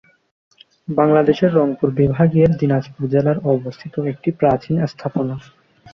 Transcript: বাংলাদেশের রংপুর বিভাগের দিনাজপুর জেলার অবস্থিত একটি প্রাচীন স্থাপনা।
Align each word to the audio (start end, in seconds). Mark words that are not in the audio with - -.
বাংলাদেশের 0.87 1.51
রংপুর 1.53 1.89
বিভাগের 1.91 2.49
দিনাজপুর 2.57 3.03
জেলার 3.07 3.37
অবস্থিত 3.51 3.93
একটি 4.11 4.29
প্রাচীন 4.39 4.75
স্থাপনা। 4.85 5.35